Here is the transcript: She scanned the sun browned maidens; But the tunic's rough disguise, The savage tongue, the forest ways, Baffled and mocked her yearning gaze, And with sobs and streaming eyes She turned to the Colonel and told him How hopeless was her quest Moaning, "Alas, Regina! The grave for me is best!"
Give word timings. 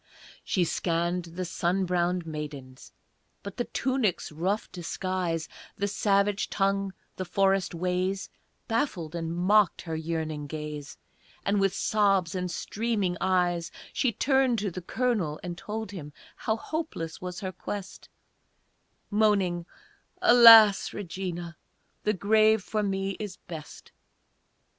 She 0.43 0.63
scanned 0.63 1.25
the 1.25 1.45
sun 1.45 1.85
browned 1.85 2.25
maidens; 2.25 2.91
But 3.43 3.57
the 3.57 3.65
tunic's 3.65 4.31
rough 4.31 4.67
disguise, 4.71 5.47
The 5.77 5.87
savage 5.87 6.49
tongue, 6.49 6.93
the 7.17 7.23
forest 7.23 7.75
ways, 7.75 8.27
Baffled 8.67 9.13
and 9.13 9.31
mocked 9.31 9.83
her 9.83 9.95
yearning 9.95 10.47
gaze, 10.47 10.97
And 11.45 11.59
with 11.59 11.75
sobs 11.75 12.33
and 12.33 12.49
streaming 12.49 13.15
eyes 13.21 13.69
She 13.93 14.11
turned 14.11 14.57
to 14.57 14.71
the 14.71 14.81
Colonel 14.81 15.39
and 15.43 15.55
told 15.55 15.91
him 15.91 16.13
How 16.35 16.57
hopeless 16.57 17.21
was 17.21 17.41
her 17.41 17.51
quest 17.51 18.09
Moaning, 19.11 19.67
"Alas, 20.19 20.93
Regina! 20.93 21.57
The 22.05 22.13
grave 22.13 22.63
for 22.63 22.81
me 22.81 23.11
is 23.19 23.37
best!" 23.37 23.91